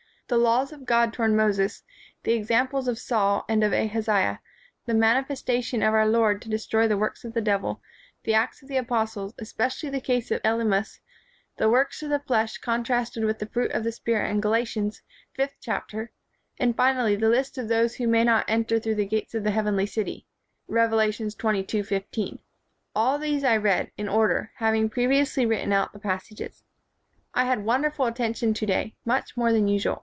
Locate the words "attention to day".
28.05-28.95